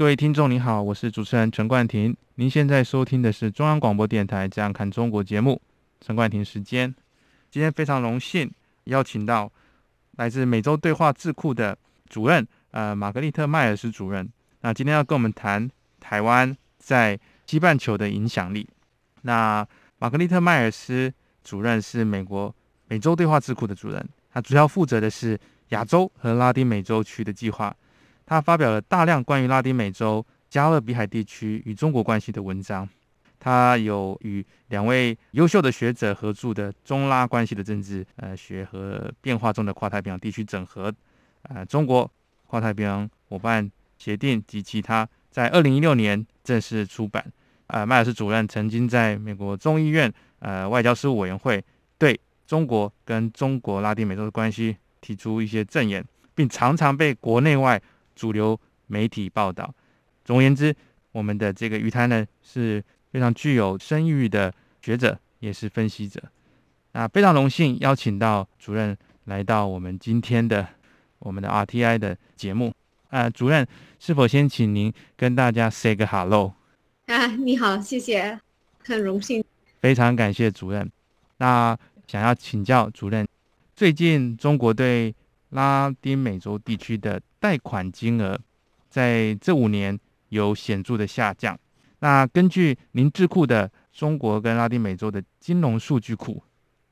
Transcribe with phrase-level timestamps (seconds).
[0.00, 2.16] 各位听众您好，我是主持人陈冠廷。
[2.36, 5.60] 您现在收听的是中央广播电台《这样看中国》节目，
[6.00, 6.94] 陈冠廷时间。
[7.50, 8.50] 今天非常荣幸
[8.84, 9.52] 邀请到
[10.12, 11.76] 来自美洲对话智库的
[12.08, 14.26] 主任，呃，玛格丽特·迈尔斯主任。
[14.62, 15.70] 那今天要跟我们谈
[16.00, 18.66] 台湾在西半球的影响力。
[19.20, 21.12] 那玛格丽特·迈尔斯
[21.44, 22.54] 主任是美国
[22.88, 27.76] 美洲对话智库的主任，他主要负责的是亚洲和拉丁美洲区的计划。
[28.30, 32.88] 他发表了大量关于拉丁美洲、加勒比海地区与中国关系的文章。
[33.40, 40.92] 他有与两位优秀的学者合著的《中拉关系的政治呃学和变化中的跨太平洋地区整合》
[41.42, 42.08] 呃中国
[42.46, 47.26] 跨太平洋伙伴协定及其他，在二零一六年正式出版。
[47.66, 51.60] 呃，迈尔斯主任曾经在美国众议院呃外交事务委员会
[51.98, 57.82] 对中国跟中国拉丁美洲的关系提出一些证言，并常常被国内外
[58.20, 59.74] 主流媒体报道。
[60.22, 60.76] 总而言之，
[61.10, 66.22] 我们的这个于台呢是非常具有声誉的学者，也是分析者。
[66.92, 68.94] 那非常荣幸邀请到主任
[69.24, 70.68] 来到我们今天的
[71.20, 72.74] 我们的 RTI 的节目。
[73.08, 73.66] 啊、呃，主任
[73.98, 76.52] 是否先请您跟大家 say 个 hello？
[77.06, 78.38] 啊，你好，谢谢，
[78.84, 79.42] 很荣幸。
[79.80, 80.88] 非常感谢主任。
[81.38, 81.74] 那
[82.06, 83.26] 想要请教主任，
[83.74, 85.14] 最近中国对
[85.48, 88.38] 拉丁美洲地区的贷款金额，
[88.88, 89.98] 在这五年
[90.28, 91.58] 有显著的下降。
[91.98, 96.42] 那根据您智库的中国跟拉丁美洲的金融数据库，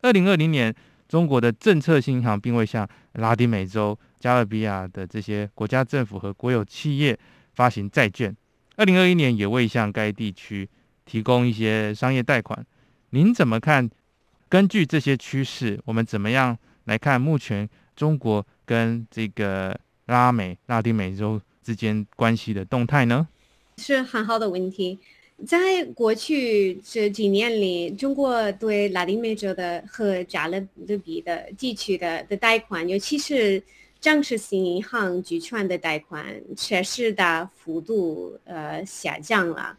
[0.03, 0.75] 二零二零年
[1.07, 7.19] 中国的政策性银行并未向拉丁美洲、加勒比亚的这些国家政府和国有企业
[7.55, 8.37] 发行债券，
[8.77, 10.69] 二零二一年也未向该地区
[11.05, 12.67] 提供一些商业贷款。
[13.11, 13.89] 您怎么看？
[14.51, 23.29] 根据这些趋势，我们怎么样来看目前中国跟这个拉美、拉丁美洲之间关系的动态呢？
[23.77, 24.99] 是很好的问题。
[25.47, 30.61] 在过去这几年里，中国对拉丁美洲的和加勒
[31.05, 33.63] 比的地区的的贷款，尤其是
[34.01, 36.25] 政策性银行举办的贷款，
[36.57, 39.79] 确实大幅度呃下降了。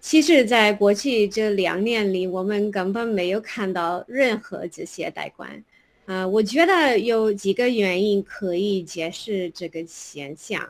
[0.00, 5.62] 其实，在过去这两年里，我们根本没有看到任何这些贷款。
[6.10, 10.68] 呃，我觉得有几个原因可以解释这个现象。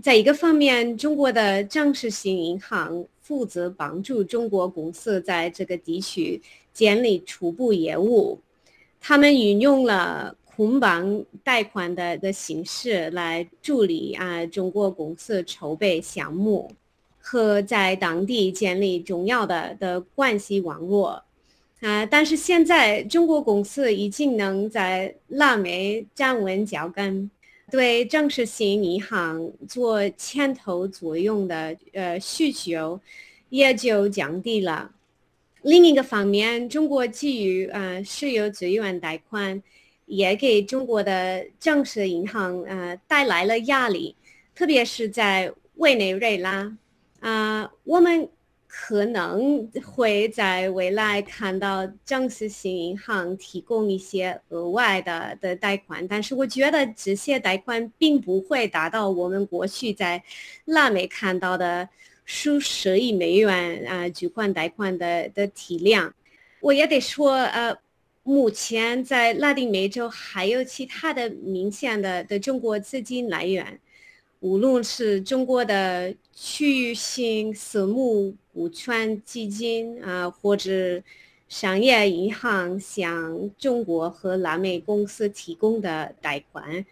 [0.00, 6.40] 在一个方面，中国的政策性银行负责帮助中国公司在这个地区
[6.72, 8.38] 建立初步业务，
[9.00, 16.70] 他们运用了捆绑贷款的的形式来助力啊中国公司筹备项目
[17.18, 21.24] 和在当地建立重要的的关系网络
[21.80, 22.06] 啊。
[22.06, 27.30] 但是现在，中国公司已经能在拉美站稳脚跟。
[27.70, 32.98] 对正式性银行做牵头作用的呃需求
[33.50, 34.90] 也就降低了。
[35.60, 39.62] 另一个方面，中国给予呃石油资源贷款，
[40.06, 44.16] 也给中国的正式银行呃带来了压力，
[44.54, 46.74] 特别是在委内瑞拉
[47.20, 48.26] 啊、我们。
[48.68, 60.22] 可能会在未来看到政策性银行提供一些额外的的贷款，但是我觉得这些贷款并不会达到我们过去在
[60.66, 61.88] 拉美看到的
[62.26, 66.14] 数十亿美元啊举款贷款的的体量。
[66.60, 67.74] 我也得说，呃，
[68.22, 73.80] 目前在拉丁美洲还有其他的明显的的中国资金来源。
[74.40, 81.02] 无论是中国的区域性私募股权基金啊，或者
[81.48, 86.86] 商业银行向中国和拉美公司提供的贷款，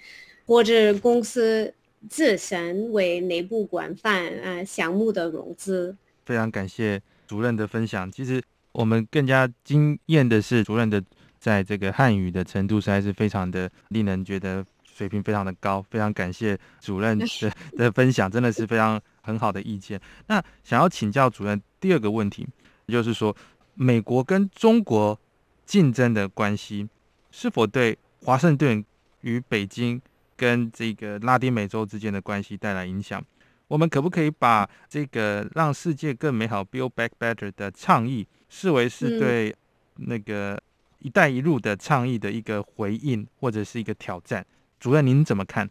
[0.45, 1.73] 或者公司
[2.11, 5.97] 自身为内部广泛啊项目的融资。
[6.25, 8.11] 非常感谢主任的分享。
[8.11, 8.43] 其实
[8.73, 11.01] 我们更加惊艳的是，主任的
[11.39, 14.67] 在这个汉语的程度实在是非常的令人觉得。
[14.97, 17.27] 水平非常的高，非常感谢主任 的
[17.77, 20.01] 的分享，真的是非常很好的意见。
[20.29, 22.49] 那想要请教主任第二个问题，
[22.89, 23.37] 就是说
[23.75, 25.19] 美国跟中国
[25.67, 26.89] 竞争的关系，
[27.31, 28.83] 是否对华盛顿
[29.21, 30.01] 与北京
[30.35, 33.23] 跟这个拉丁美洲之间的关系带来影响？
[33.69, 39.55] 我们可不可以把这个让世界更美好 （Build Back Better） 的倡议视为是对
[39.97, 40.59] 那个
[41.01, 44.47] “一带一路”的倡议的一个回应，或者是一个挑战？
[44.79, 45.69] 主任，您怎么看？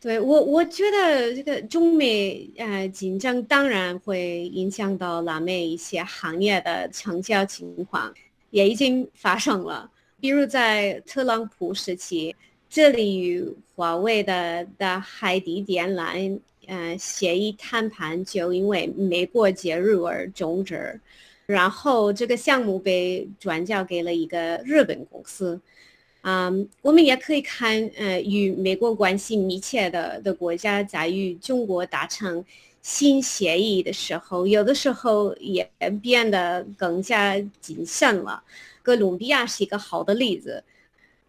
[0.00, 8.12] 对我，我觉得这个中美呃紧张当然会影响到拉美一些行业的成交情况，
[8.50, 9.90] 也已经发生了。
[10.20, 12.34] 比如在特朗普时期，
[12.68, 13.44] 这里与
[13.74, 16.38] 华为的的海底电缆。
[16.68, 21.00] 呃，协议谈判就因为美国介入而终止，
[21.46, 25.60] 然后这个项目被转交给了一个日本公司。
[26.28, 32.44] 嗯，我们也可以看，呃，与美国关系密切的的国家在与中国达成
[32.82, 35.70] 新协议的时候，有的时候也
[36.02, 38.42] 变得更加谨慎了。
[38.82, 40.64] 哥伦比亚是一个好的例子，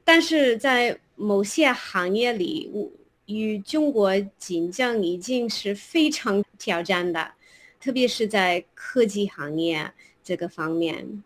[0.03, 2.67] 但是在某些行业里，
[3.27, 7.33] 与中国竞争已经是非常挑战的，
[7.79, 9.91] 特别是在科技行业
[10.23, 11.23] 这个方面，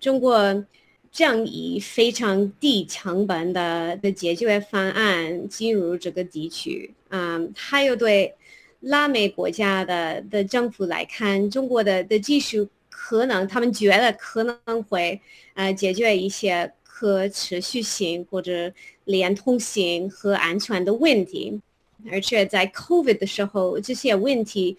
[0.00, 0.64] 中国
[1.12, 6.92] 正以非常低成本的的解决方案进入这个地区。
[7.10, 8.34] 嗯，还有对
[8.80, 15.20] 拉美国家的的政府来看，中国的的技术可能他们觉得可能会
[15.54, 16.72] 呃解决一些。
[16.94, 18.72] 可持续性或者
[19.06, 21.60] 连通性和安全的问题，
[22.08, 24.78] 而且在 COVID 的时候，这些问题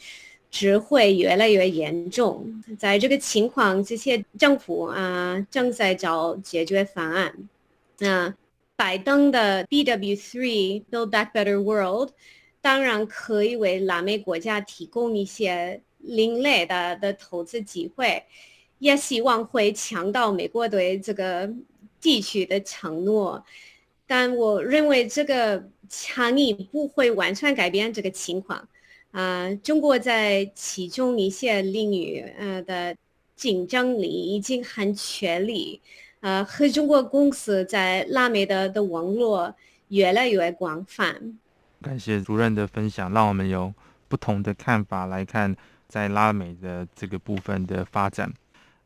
[0.53, 2.63] 只会越来越严重。
[2.77, 7.33] 在这个情况，这些政府啊正在找解决方案。
[7.97, 8.31] 那
[8.75, 12.11] 拜登的 BW3 Build Back Better World
[12.61, 18.23] 当然可以为拉美国家提供一些另类的的投资机会，
[18.77, 21.51] 也希望会强到美国对这个。
[22.03, 23.41] 地区的承诺，
[24.05, 28.67] 但我认为这个倡议不会完全改变这个情况。
[29.13, 32.95] 啊、中国在其中一些领域呃的
[33.35, 35.79] 竞争力已经很确立，
[36.21, 39.55] 呃，和中国公司在拉美的的网络
[39.89, 41.37] 越来越广泛。
[41.79, 43.71] 感谢主任的分享，让我们有
[44.07, 45.55] 不同的看法来看
[45.87, 48.33] 在拉美的这个部分的发展。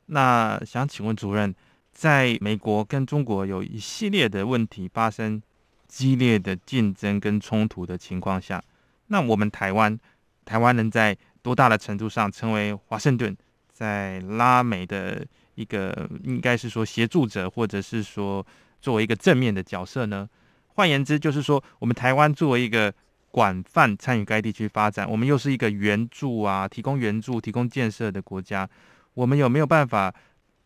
[0.07, 1.55] 那想请问主任，
[1.93, 5.41] 在美国跟中国有一系列的问题发生
[5.87, 8.61] 激烈的竞争跟冲突的情况下，
[9.07, 9.97] 那我们台湾，
[10.47, 13.35] 台湾能在多大的程度上成为华盛顿
[13.73, 18.45] 在拉美的一个应该是说协助者，或者是说
[18.79, 20.27] 作为一个正面的角色呢？
[20.75, 22.93] 换言之，就是说我们台湾作为一个
[23.31, 28.67] 广泛参与该地区发展，我们又是一个援助啊，提供援助、提供建设的国家，
[29.13, 30.13] 我们有没有办法？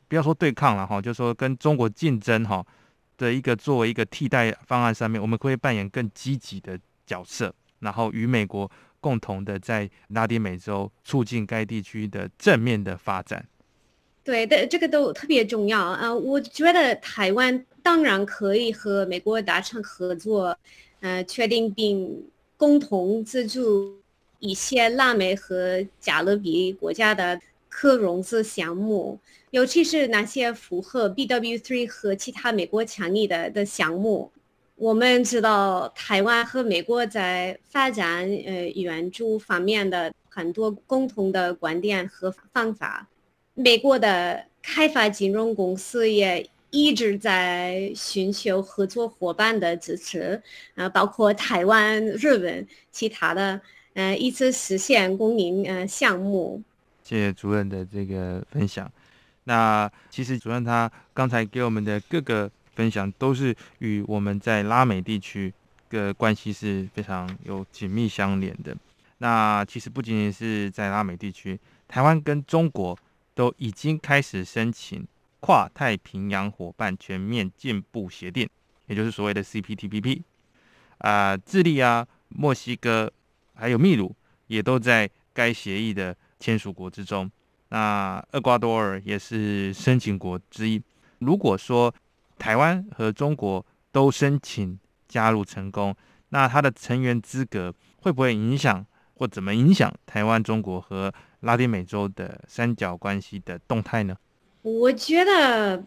[0.08, 2.62] 不要说对抗了哈，就是说跟中国竞争哈
[3.16, 8.70] 的一个作为一个替代方案上面，我们可以扮演更积极的角色，然后与美国
[9.02, 13.46] 共同的在拉丁美洲促进该地区的正面的发展。
[14.24, 16.14] 对的，这个都特别重要啊！
[16.14, 20.58] 我觉得台湾当然可以和美国达成合作，
[21.02, 22.24] 呃，确定并
[22.56, 24.00] 共同资助
[24.40, 27.42] 一些拉美和加勒比国家的。
[27.74, 29.18] 可融资项目，
[29.52, 34.30] 尤其是那些符合 BW3 和其他美国强力的的项目。
[34.82, 43.08] 我们知道台湾和美国在发展呃援助方面的很多共同的观点和方法。
[43.54, 50.42] 美国的开发金融公司也一直在寻求合作伙伴的支持，
[50.74, 53.62] 啊，包括台湾、日本、其他的
[53.94, 56.60] 呃一次实现公民呃项目。
[57.04, 58.92] 谢谢主任的这个分享。
[59.44, 65.54] 那其实主任他刚才给我们的各个分享，都是与我们在拉美地区
[65.90, 68.76] 的关系是非常有紧密相连的。
[69.20, 72.98] 那其实不仅仅是在拉美地区，台湾跟中国
[73.34, 75.08] 都已经开始申请
[75.40, 78.50] 跨太平洋伙伴全面进步协定，
[78.88, 80.22] 也就是所谓的 CPTPP。
[80.98, 83.12] 啊，智利啊、墨西哥
[83.54, 84.16] 还有秘鲁
[84.48, 86.16] 也都在该协议的。
[86.42, 87.30] 签署国之中，
[87.70, 90.82] 那厄瓜多尔也是申请国之一。
[91.20, 91.94] 如果说
[92.42, 95.96] 台湾和中国都申请加入成功，
[96.30, 98.84] 那它的成员资格会不会影响
[99.14, 104.18] 或怎么影响台湾、中国和拉丁美洲的三角关系的动态呢？
[104.64, 105.78] 我觉得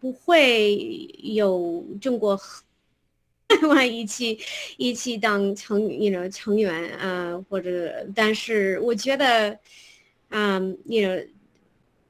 [0.00, 0.76] 不会
[1.24, 2.38] 有中国。
[3.48, 4.38] 台湾一起
[4.76, 9.56] 一起当成，you know, 成员啊、或者，但是我觉得，
[10.30, 11.28] 嗯，you know，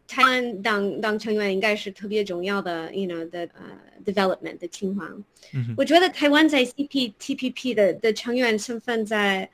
[0.06, 3.64] 台湾当当成员应该是特别重要的，you know 的呃、
[4.04, 5.08] uh, development 的情况。
[5.52, 9.48] 嗯、我觉得台湾在 CPTPP 的的成员身份在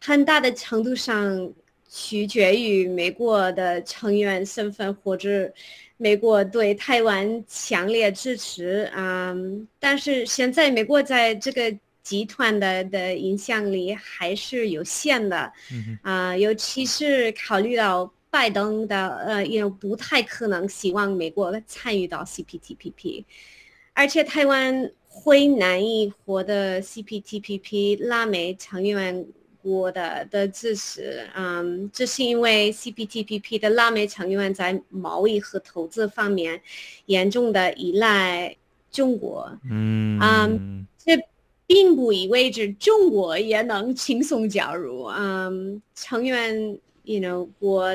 [0.00, 1.52] 很大的程度上
[1.88, 5.52] 取决于美国的成员身份或者
[5.96, 8.90] 美国对台湾强烈支持。
[8.96, 15.36] 嗯，但是现在美国在这个集团的的影响力还是有限的。
[15.36, 23.24] 啊、嗯呃，尤其是考虑到拜登的呃，也不太可能希望美国参与到 CPTPP，
[23.92, 24.90] 而且台湾。
[25.14, 29.26] 会难以获得 CPTPP 拉美成员
[29.60, 36.58] 国的的支持，嗯，这是因为 CPTPP 的拉美成员在贸易和投资方面
[37.04, 38.56] 严重的依赖
[38.90, 41.12] 中国，嗯，嗯，这
[41.66, 47.94] 并不意味着中国也能轻松加入，嗯，成员，you know，我。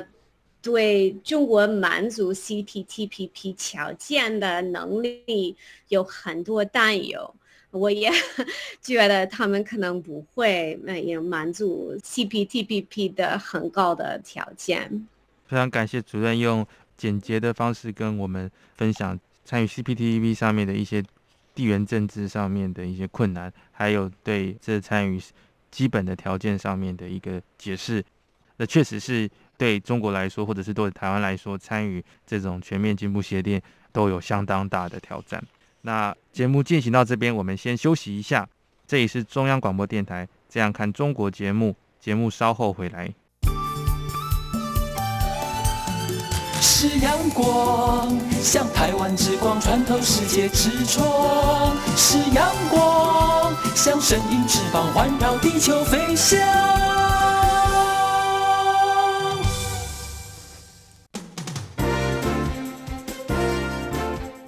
[0.61, 5.55] 对中国满足 CPTPP 条件的能力
[5.87, 7.33] 有很多担忧，
[7.71, 8.11] 我也
[8.81, 15.07] 觉得他们可能不会也满足 CPTPP 的很高的条件。
[15.47, 16.65] 非常感谢主任用
[16.97, 21.01] 简洁的方式跟我们分享参与 CPTPP 上面的一些
[21.55, 25.21] 地缘政治上面的一些困难，还有对这参与
[25.71, 28.03] 基本的条件上面的一个解释。
[28.57, 29.29] 那确实是。
[29.57, 33.59] 对中国来说，或者是对台湾来说，参与这种全面进步协定
[33.91, 35.43] 都有相当大的挑战。
[35.81, 38.47] 那节目进行到这边，我们先休息一下。
[38.85, 43.13] 这里是中央广播电台《这样看中国》节目，节目稍后回来。
[46.61, 48.07] 是阳光，
[48.41, 56.86] 像台湾之光穿透世界之窗；是阳光，像神鹰翅膀环绕地球飞翔。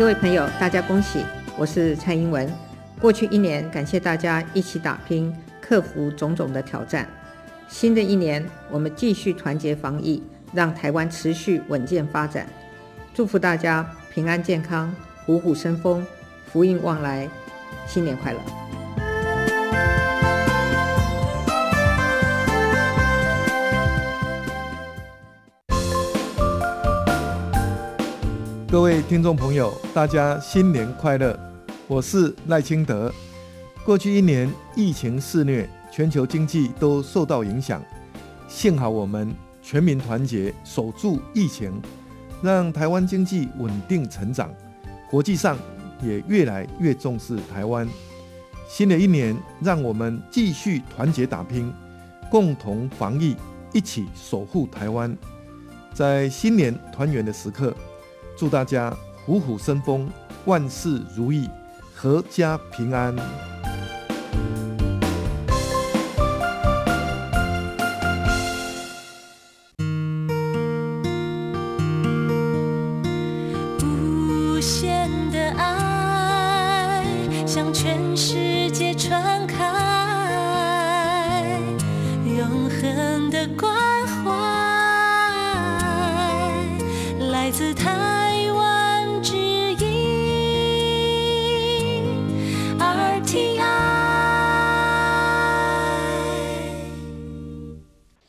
[0.00, 1.26] 各位朋友，大家恭喜！
[1.58, 2.50] 我是蔡英文。
[2.98, 5.30] 过去一年，感谢大家一起打拼，
[5.60, 7.06] 克服种种的挑战。
[7.68, 10.22] 新的一年，我们继续团结防疫，
[10.54, 12.46] 让台湾持续稳健发展。
[13.12, 14.90] 祝福大家平安健康，
[15.26, 16.02] 虎虎生风，
[16.46, 17.28] 福运旺来，
[17.86, 18.38] 新年快乐！
[28.70, 31.36] 各位听众朋友，大家新年快乐！
[31.88, 33.12] 我是赖清德。
[33.84, 37.82] 过去一年疫情肆虐，全球经济都受到影响。
[38.46, 41.82] 幸好我们全民团结，守住疫情，
[42.42, 44.48] 让台湾经济稳定成长。
[45.10, 45.58] 国际上
[46.00, 47.88] 也越来越重视台湾。
[48.68, 51.72] 新的一年，让我们继续团结打拼，
[52.30, 53.34] 共同防疫，
[53.72, 55.12] 一起守护台湾。
[55.92, 57.74] 在新年团圆的时刻。
[58.40, 58.90] 祝大家
[59.26, 60.08] 虎虎生风，
[60.46, 61.46] 万事如意，
[62.00, 63.14] 阖家平安。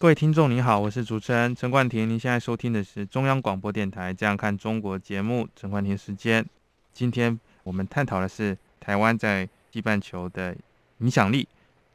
[0.02, 2.10] 各位听众，您好，我是主持人陈冠廷。
[2.10, 6.44] 您现在收听的是中央广播电台《这样看中国》节目，陈冠廷时间。
[6.92, 10.58] 今天我们探讨的是台湾在西半球的
[11.02, 11.48] 影响力。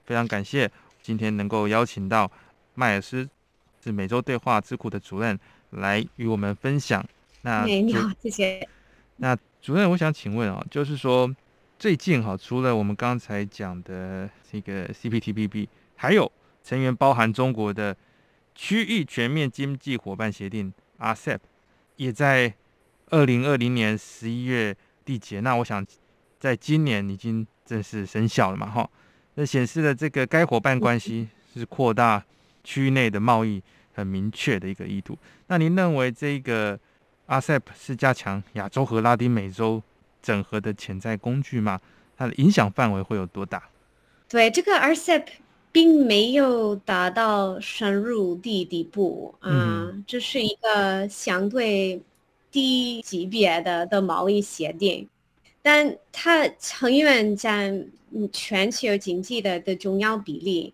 [0.04, 0.70] 非常感谢
[1.02, 2.30] 今天能够邀请到
[2.76, 3.28] 迈尔斯
[3.82, 5.36] 是美洲对话智库的主任
[5.70, 7.04] 来与我们分享。
[7.42, 8.68] 那你好，谢谢。
[9.16, 11.28] 那主任，我想请问啊，就是说
[11.76, 16.30] 最近哈，除了我们刚才讲的这个 CPTPP，还有
[16.66, 17.96] 成员包含中国的
[18.52, 21.38] 区域全面经济伙伴协定 RCEP，
[21.94, 22.52] 也在
[23.10, 25.38] 二零二零年十一月缔结。
[25.38, 25.86] 那我想，
[26.40, 28.68] 在今年已经正式生效了嘛？
[28.68, 28.90] 哈，
[29.34, 32.24] 那显示了这个该伙伴关系是扩大
[32.64, 33.62] 区域内的贸易
[33.94, 35.16] 很明确的一个意图。
[35.46, 36.76] 那您认为这个
[37.28, 39.80] RCEP 是加强亚洲和拉丁美洲
[40.20, 41.80] 整合的潜在工具吗？
[42.16, 43.62] 它的影响范围会有多大？
[44.28, 45.26] 对，这个 RCEP
[45.76, 52.00] 并没有达到深入地底部啊，这是一个相对
[52.50, 55.06] 低级别的的贸易协定，
[55.60, 57.86] 但它成员占
[58.32, 60.72] 全球经济的的重要比例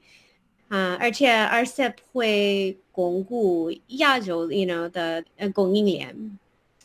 [0.68, 6.38] 啊，呃，而且 RCEP 会巩固亚洲 you know 的呃供应链，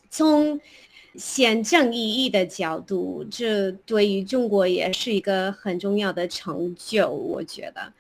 [0.10, 0.60] 从
[1.18, 7.92] 宪政意义的角度，这对于中国也是一个很重要的成就，我觉得，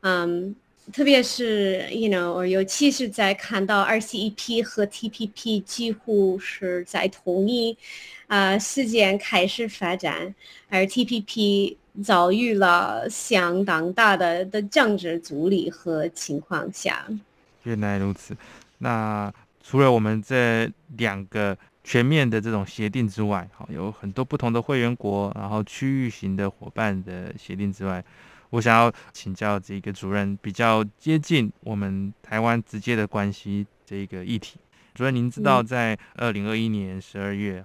[0.00, 0.54] 嗯，
[0.92, 7.78] 特别是，you know，尤其是在看到 RCEP 和 TPP 几乎是在同一
[8.26, 10.34] 啊、呃、时间开始发展，
[10.68, 17.06] 而 TPP 遭遇了相当大的的政治阻力和情况下。
[17.62, 18.36] 原来如此，
[18.78, 21.56] 那除了我们这两个。
[21.84, 28.02] 全面的这种协定之外，好，有很多不同的会员国，然后区域型的伙伴的协定之外，
[28.48, 34.58] 我想要请教这个主任，比较接近我们台湾直接的关系这个议题。
[34.94, 37.62] 主任，您知道在二零二一年十二月，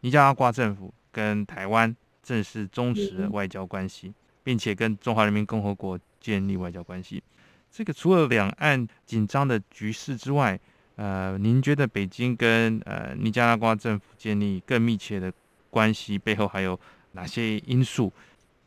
[0.00, 7.22] 尼加拉瓜政府跟台湾正式终止了外交关系，并且跟中华人民共和国建立外交关系。
[7.70, 10.58] 这个除了两岸紧张的局势之外，
[10.98, 15.32] 呃，您觉得北京跟呃尼加拉瓜政府建立更密切的
[15.70, 16.78] 关系背后还有
[17.12, 18.12] 哪些因素？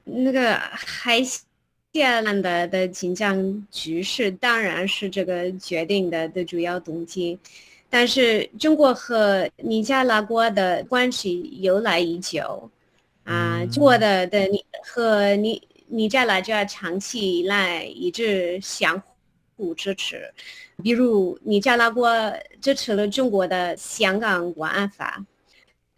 [0.05, 1.41] 那个海峡
[1.91, 7.37] 两岸的的紧张局势当然是这个决定的的主要动机，
[7.89, 12.71] 但是中国和尼加拉瓜的关系由来已久，
[13.25, 19.10] 啊、呃，中国的的尼和尼尼加拉瓜长期以来一直相互。
[19.61, 20.33] 不支持，
[20.81, 25.23] 比如尼加拉瓜支持了中国的香港国安法。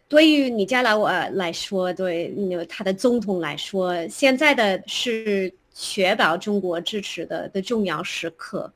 [0.06, 2.30] 对于尼加拉瓜来说，对
[2.68, 8.70] 他的总统来说，现在的是确保中国支持的的重要时刻。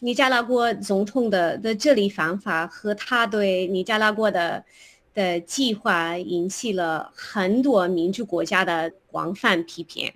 [0.00, 4.62] 尼加拉瓜总统的的治理方法和他对尼加拉瓜的
[5.14, 10.12] 的计划引起了很多民主国家的广泛批评，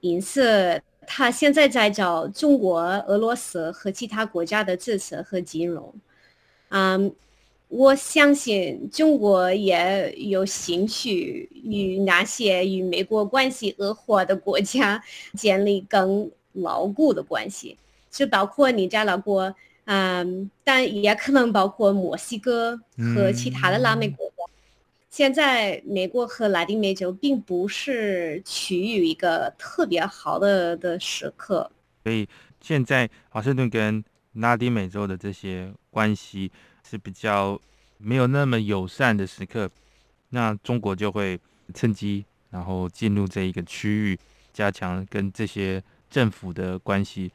[0.00, 0.80] 因此。
[1.10, 5.94] 他现在在找中国、俄罗斯和其他国家的支持和金融。
[6.68, 7.10] 嗯，
[7.68, 15.02] 我相信中国也有兴趣与那些与美国关系恶化的国家
[15.34, 17.78] 建立更牢固的关系，
[18.10, 19.54] 就包括尼加拉瓜，
[19.86, 22.78] 嗯，但也可能包括墨西哥
[23.14, 24.27] 和其他的拉美国。
[25.18, 31.68] 现在美国和拉丁美洲并不是处于一个特别好的的时刻，
[32.04, 32.24] 所以
[32.60, 34.04] 现在华盛顿跟
[34.34, 36.52] 拉丁美洲的这些关系
[36.88, 37.60] 是比较
[37.96, 39.68] 没有那么友善的时刻，
[40.28, 41.36] 那中国就会
[41.74, 44.18] 趁机然后进入这一个区域，
[44.52, 47.32] 加强跟这些政府的关系。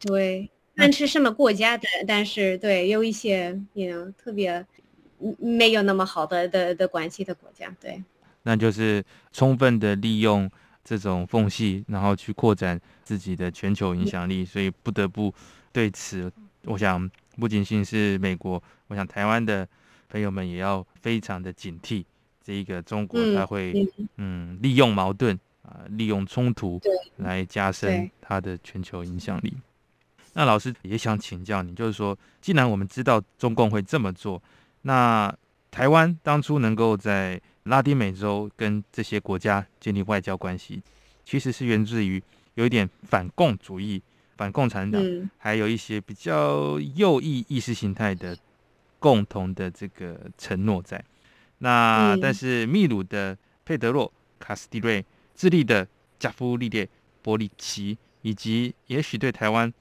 [0.00, 4.66] 对，但是什么国家的，但是对有一些，you know, 特别。
[5.38, 8.02] 没有那么好的的的关系的国家，对，
[8.42, 10.50] 那就是充分的利用
[10.82, 15.32] 这种缝隙，然后去扩展自己的全球影响力，所以不得不
[15.72, 16.32] 对此，
[16.64, 19.68] 我想不仅仅是美国，我想台湾的
[20.08, 22.04] 朋友们也要非常的警惕，
[22.42, 23.72] 这一个中国他会
[24.16, 26.80] 嗯，嗯利用矛盾啊，利用冲突
[27.16, 29.52] 来加深他的全球影响力。
[30.32, 34.42] 那老师也想请教你，就是说，既然我们知道中共会这么做。
[34.82, 35.34] 那
[35.70, 40.82] 台湾当初能够在拉丁美洲跟这些国家建立外交关系，
[41.24, 42.22] 其实是源自于
[42.54, 44.02] 有一点反共主义、
[44.36, 45.02] 反共产党，
[45.38, 48.36] 还有一些比较右翼意识形态的
[48.98, 51.02] 共同的这个承诺在。
[51.58, 55.04] 那但是秘鲁的佩德洛·卡斯蒂瑞、
[55.36, 55.86] 智利的
[56.18, 56.86] 加夫利列·
[57.22, 59.72] 波利奇，以及也许对台湾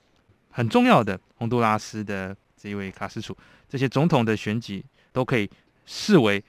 [0.51, 3.35] 很重要的洪都拉斯的这一位卡斯楚。
[3.69, 5.49] 这些总统的选举都可以
[5.85, 6.43] 视为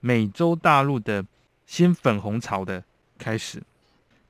[0.00, 1.24] 美洲大陆的
[1.66, 2.82] 新粉红潮的
[3.18, 3.62] 开始。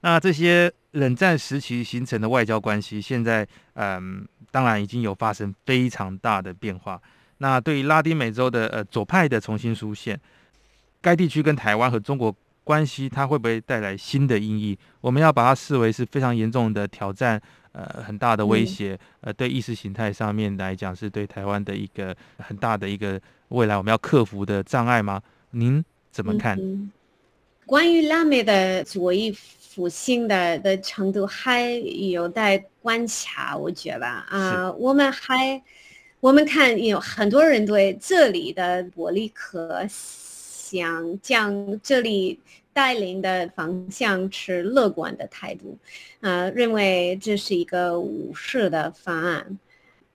[0.00, 7.00] 那这些冷战时期形成的外交关系，现在嗯，当然已经有发生非常大的变化。
[7.38, 10.20] 那对于拉丁美洲的呃左派的重新出现，
[11.00, 14.79] 该地区跟台湾和中国关系，它会不会带来新的意义？
[15.00, 17.40] 我们要把它视为是非常严重的挑战，
[17.75, 25.21] 呃，很大的威胁，呃，对意识形态上面来讲，是对台湾的一个很大的一个未来我们要克服的障碍吗？
[25.51, 26.57] 您怎么看？
[26.59, 26.91] 嗯、
[27.67, 31.71] 关于拉美的左翼复兴的的程度还
[32.11, 35.63] 有待观察，我觉得啊，呃、我们还
[36.21, 39.87] 我们看有很多人对这里的伯利克。
[40.67, 42.41] 想将这里
[42.75, 45.79] 带领的方向持乐观的态度，
[46.21, 49.59] 呃，认为这是一个务实的方案。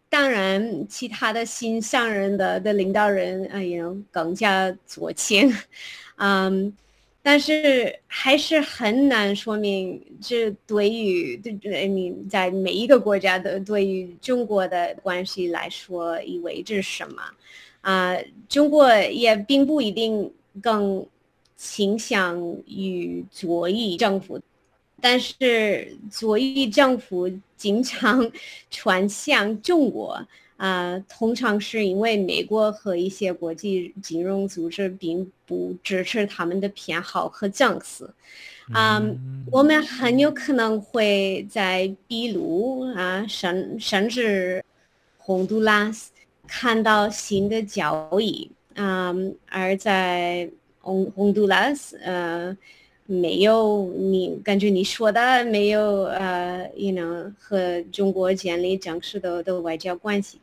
[0.10, 5.52] 当然，其他的新上任的的领导人，哎呦，更加左倾，
[6.18, 6.76] 嗯，
[7.24, 17.22] 但是还是很难说明这对于对你在每一个国家的对于中国的关系来说意味着什么
[17.82, 18.18] 啊，
[18.48, 20.32] 中国也并不一定。
[20.64, 21.06] 更
[21.62, 24.40] 倾向于左翼政府，
[25.02, 28.32] 但是左翼政府经常
[28.72, 30.14] 转向中国，
[30.56, 38.14] 啊、呃，通常是因为美国和一些国际金融组织并不支持他们的偏好和政策，
[38.72, 39.16] 啊、呃，
[39.52, 44.64] 我们很有可能会在秘鲁啊，甚甚至
[45.18, 46.12] 洪都拉斯
[46.48, 48.50] 看到新的交易。
[48.76, 52.56] 嗯，而在洪洪都拉斯，呃，
[53.06, 60.40] 没有你感觉你说的没有呃，you know 和中国建立正式的的外交关系，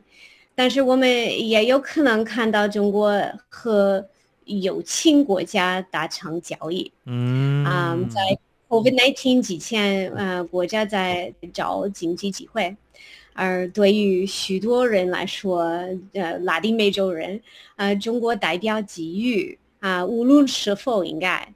[0.55, 1.09] 但是我们
[1.47, 3.13] 也有可能看到中国
[3.49, 4.05] 和
[4.45, 6.91] 友亲国家达成交易。
[7.05, 8.21] 嗯，啊、um，在
[8.69, 12.75] COVID-19 之前，呃，国家在找经济机会。
[13.33, 15.59] 而对于许多人来说，
[16.13, 17.39] 呃，拉丁美洲人，
[17.75, 21.53] 呃，中国代表机遇啊，无论是否应该，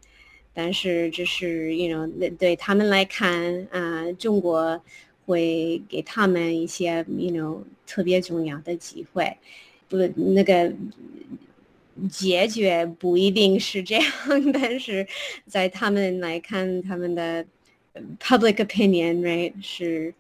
[0.54, 4.82] 但是这是，you know，对他们来看，啊，中国
[5.26, 9.38] 会给他们一些，you know，特别重要的机会，
[9.90, 9.98] 不，
[10.34, 10.74] 那个
[12.10, 14.06] 解决不一定是这样，
[14.54, 15.08] 但是
[15.48, 17.46] 在他们来看，他们的
[18.20, 20.14] public opinion，right，是。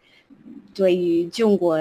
[0.74, 1.78] 对于中国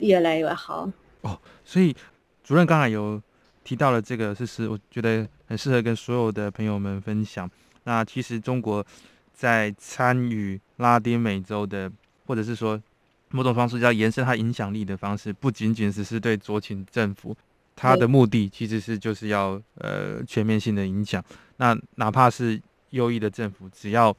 [0.00, 0.90] 越来越好
[1.22, 1.94] 哦，所以
[2.42, 3.22] 主任刚才有
[3.70, 7.48] 提到了这个事实，我觉得很适合跟所有的朋友们分享。
[7.84, 8.84] 那其实中国
[9.32, 11.88] 在参与拉丁美洲的，
[12.26, 12.82] 或者是说
[13.28, 17.36] 某种方式要延伸它影响力的方式，不仅仅只是对左倾政府，
[17.76, 21.24] 它的目的其实是就是要呃全面性的影响。
[21.58, 24.12] 那哪怕是右翼的政府，只要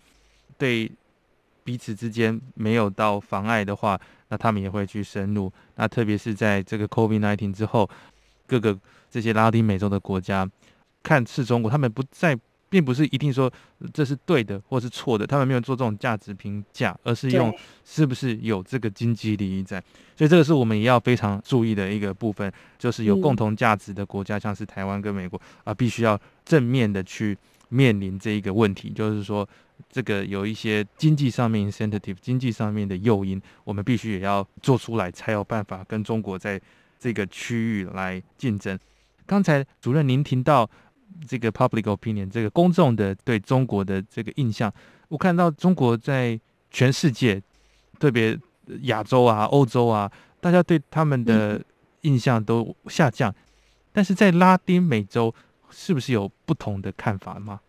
[0.58, 0.90] 对。
[1.64, 5.54] 彼此之间没有到妨碍的话，那他们也会去深入。
[5.76, 7.88] 那特别是在这个 COVID-19 之后，
[8.48, 8.76] 各个
[9.12, 10.50] 这些拉丁美洲的国家
[11.04, 12.36] 看是中国，他们不在，
[12.70, 13.52] 并不是一定说
[13.94, 19.80] 这是对的或是错的，他们没有做这种价值评价，而是用是不是有这个经济利益在。
[20.16, 27.38] 所以这个是我们也要非常注意的一个部分，就是有共同价值的国家，像是台湾跟美国啊，必须要正面的去
[27.70, 29.48] 面临这一个问题，就是说。
[29.90, 36.62] 这个有一些经济上面 incentive，经济上面的诱因，我们必须也要做出来，才有办法跟中国在
[37.00, 38.78] 这个区域来竞争。
[39.26, 40.70] 刚才主任您听到
[41.28, 44.74] 这个 public opinion，这个公众的对中国的这个印象，
[45.10, 47.42] 我看到中国在全世界，
[48.00, 48.38] 特别
[48.84, 51.62] 亚洲啊、欧洲啊，大家对他们的
[52.02, 53.34] 印象都下降，
[53.92, 55.34] 但是在拉丁美洲，
[55.70, 57.60] 是不是有不同的看法吗？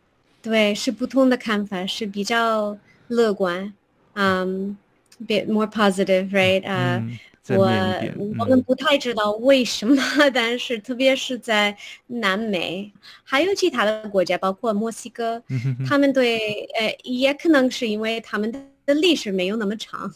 [0.40, 2.76] 对，是不同的看法，是比较
[3.08, 3.72] 乐观，
[4.14, 4.76] 嗯、
[5.20, 6.66] um,，bit more positive，right？
[6.66, 9.96] 啊、uh, 嗯，我、嗯、我们不太知道为什么，
[10.32, 11.76] 但是特别是在
[12.06, 12.90] 南美，
[13.24, 16.38] 还有其他的国家，包括墨西哥，嗯、他们对，
[16.78, 18.50] 呃，也可能是因为他们
[18.86, 20.12] 的历史没有那么长，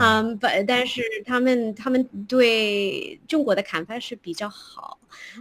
[0.00, 4.98] 嗯，不、um,，但是他们他们对中国的看法是比较好，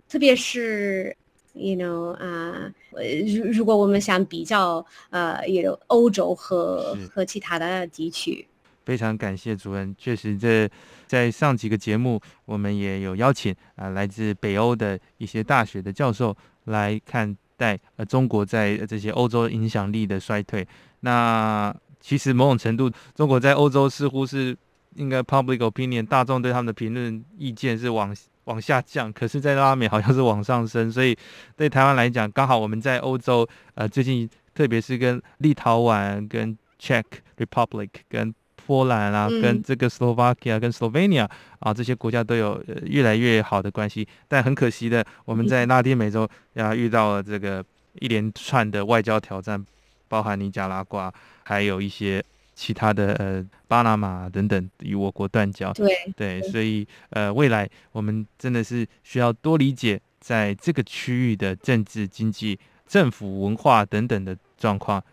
[0.07, 1.15] 特别是。
[1.57, 8.45] You know 啊，如如果我们想比较，呃，有欧洲和和其他的地区，
[8.83, 9.95] 非常感谢主任。
[9.97, 10.69] 确实，这
[11.15, 20.67] 在上几个节目，我们也有邀请啊，来自北欧的一些大学的教授来看待呃中国在这些欧洲影响力的衰退。
[20.99, 24.57] 那其实某种程度，中国在欧洲似乎是
[24.95, 28.13] 应该 public opinion 大众对他们的评论意见是往。
[28.45, 31.17] 往下降，可是，在拉美好像是往上升，所以
[31.57, 37.05] 对台湾来讲，刚好我们在欧洲，呃，最近特别是跟立陶宛、跟 Czech
[37.37, 38.31] Republic、跟
[38.65, 44.07] 波兰啊、嗯，跟这个 Slovakia、跟 Slovenia 啊这些国家都有越来越好的关系。
[44.27, 47.63] 但很可惜的，我们在拉丁美洲呀遇到了这个
[47.99, 49.63] 一连串的外交挑战，
[50.07, 52.23] 包含尼加拉瓜，还有一些
[52.53, 55.71] 其他的呃巴拿马等等与我国断交。
[55.73, 65.03] 对对，所以呃未来我们真的是需要多理解在这个区域的政治、经济、政府、文化等等的状况，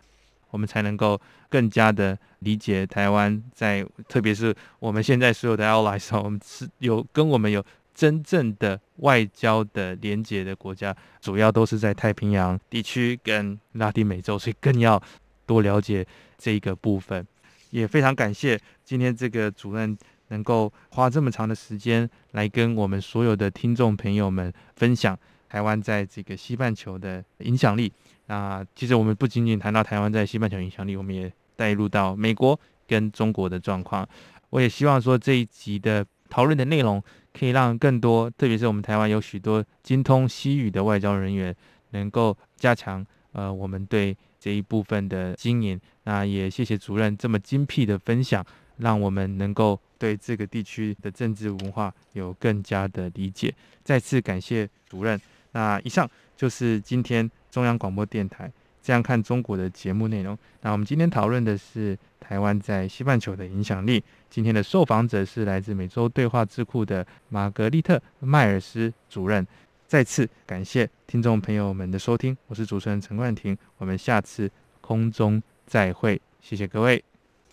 [0.49, 1.19] 我们才能够
[1.53, 7.63] 更加的理解台湾在，特别是我们现在所有的 allies，我们是有跟我们有。
[7.95, 14.99] 真正的外交的连结的国家，主要都是在太平洋地区跟拉丁美洲，所以更要
[15.45, 16.03] 多了解
[16.35, 17.23] 这一个部分。
[17.69, 19.95] 也非常感谢今天这个主任
[20.29, 25.15] 能够花这么长的时间来跟我们所有的听众朋友们分享
[25.47, 27.93] 台湾在这个西半球的影响力。
[28.25, 31.31] 那其实我们不仅仅谈到台湾在西半球影响力，我们也
[31.63, 34.07] 带入到美国跟中国的状况。
[34.49, 37.01] 我也希望说这一集的讨论的内容。
[37.33, 41.55] 可以让更多，特别是我们台湾有许多精通西语的外交人员，
[41.89, 45.81] 能够加强呃我们对这一部分的经营。
[46.03, 48.45] 那也谢谢主任这么精辟的分享，
[48.77, 53.51] 让我们能够对这个地区的政治文化有更加的理解。
[53.83, 55.19] 再次感谢主任。
[55.53, 58.51] 那以上就是今天中央广播电台
[58.83, 60.37] 这样看中国的节目内容。
[60.61, 64.03] 那我们今天讨论的是台湾在西半球的影响力。
[64.29, 69.47] 今天的受访者是来自美洲对话智库的玛格丽特·迈尔斯主任。
[69.87, 74.49] 再次感谢听众朋友们的收听，我是主持人陈冠廷，我们下次
[74.81, 77.03] 空中再会，谢谢各位。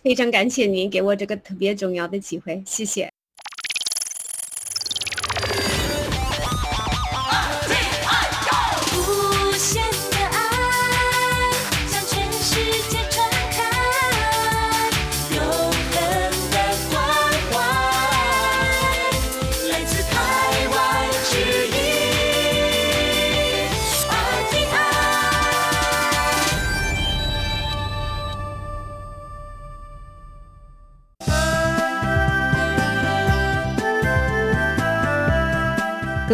[0.01, 3.11] 非常感谢您给我这个特别重要的机会，谢谢。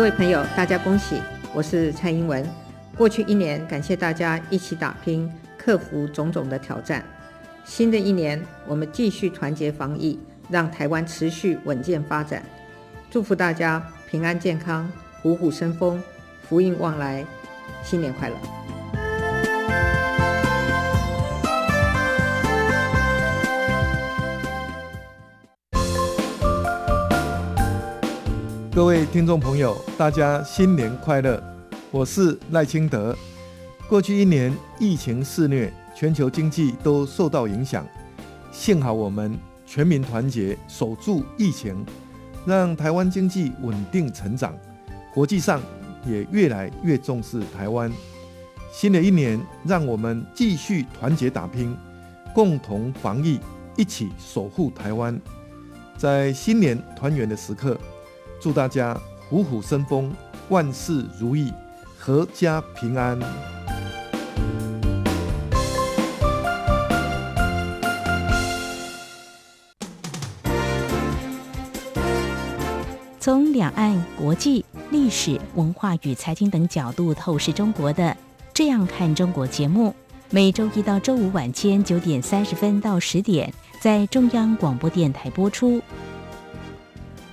[0.07, 1.21] 各位朋友，大家恭喜！
[1.53, 2.41] 我是蔡英文。
[2.95, 7.03] 过去一年，感谢大家一起打拼，克服种种的挑战。
[7.65, 10.17] 新的一年，我们继续团结防疫，
[10.49, 12.41] 让台湾持续稳健发展。
[13.11, 14.89] 祝福大家平安健康，
[15.21, 16.01] 虎虎生风，
[16.41, 17.25] 福运旺来，
[17.83, 18.56] 新年快乐！
[28.77, 31.41] 各位听众朋友，大家新年快乐！
[31.89, 33.17] 我是赖清德。
[33.89, 37.83] 过去一年疫情肆虐，全球经济都受到影响。
[38.51, 39.35] 幸好我们
[39.65, 41.83] 全民团结，守住疫情，
[42.45, 44.55] 让台湾经济稳定成长。
[45.11, 45.59] 国际上
[46.05, 47.91] 也越来越重视台湾。
[48.71, 51.75] 新的一年，让我们继续团结打拼，
[52.31, 53.39] 共同防疫，
[53.75, 55.19] 一起守护台湾。
[55.97, 57.75] 在新年团圆的时刻。
[58.39, 58.95] 祝大家
[59.29, 60.13] 虎虎生风，
[60.49, 61.51] 万事如意，
[61.99, 63.19] 阖家平安。
[73.19, 78.03] 从两岸、国际、历史、文化与财经等角度透视中国的
[78.53, 79.93] 《这样看中国》节目，
[80.29, 85.81] 每周一到周五晚间九点三十分到十点，在中央广播电台播出。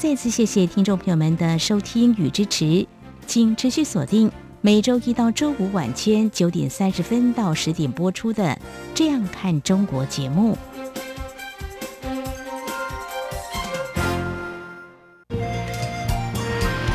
[0.00, 2.86] 再次谢谢听众朋友们的收听与支持，
[3.26, 4.32] 请持续锁定
[4.62, 8.44] 每周一到周五晚间九点三十分到十点播出的
[8.94, 10.56] 《这样看中国》节目。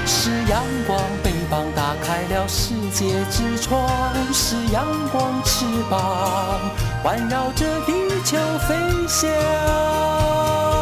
[0.08, 3.88] 是阳光，翅膀打开了世界之窗；
[4.34, 6.60] 是阳光，翅膀
[7.04, 8.36] 环绕着地球
[8.68, 8.76] 飞
[9.08, 10.75] 翔。